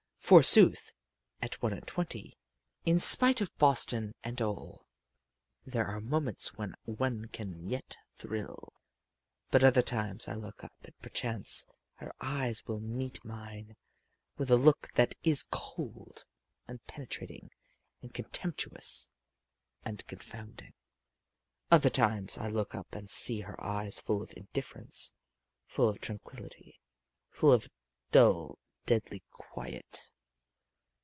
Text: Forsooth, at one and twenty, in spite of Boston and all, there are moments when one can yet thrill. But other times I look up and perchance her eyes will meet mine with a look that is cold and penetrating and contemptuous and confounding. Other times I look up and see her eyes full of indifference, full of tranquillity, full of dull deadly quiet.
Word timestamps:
Forsooth, 0.31 0.93
at 1.41 1.61
one 1.61 1.73
and 1.73 1.85
twenty, 1.85 2.37
in 2.85 2.99
spite 2.99 3.41
of 3.41 3.53
Boston 3.57 4.13
and 4.23 4.41
all, 4.41 4.85
there 5.65 5.85
are 5.85 5.99
moments 5.99 6.53
when 6.53 6.73
one 6.85 7.25
can 7.27 7.67
yet 7.69 7.97
thrill. 8.13 8.71
But 9.49 9.61
other 9.61 9.81
times 9.81 10.29
I 10.29 10.35
look 10.35 10.63
up 10.63 10.71
and 10.85 10.97
perchance 10.99 11.65
her 11.95 12.13
eyes 12.21 12.65
will 12.65 12.79
meet 12.79 13.25
mine 13.25 13.75
with 14.37 14.49
a 14.49 14.55
look 14.55 14.93
that 14.93 15.15
is 15.21 15.43
cold 15.51 16.23
and 16.65 16.81
penetrating 16.85 17.49
and 18.01 18.13
contemptuous 18.13 19.09
and 19.83 20.05
confounding. 20.07 20.71
Other 21.69 21.89
times 21.89 22.37
I 22.37 22.47
look 22.47 22.73
up 22.73 22.95
and 22.95 23.09
see 23.09 23.41
her 23.41 23.61
eyes 23.61 23.99
full 23.99 24.21
of 24.21 24.31
indifference, 24.37 25.11
full 25.65 25.89
of 25.89 25.99
tranquillity, 25.99 26.79
full 27.27 27.51
of 27.51 27.69
dull 28.13 28.57
deadly 28.85 29.21
quiet. 29.31 30.07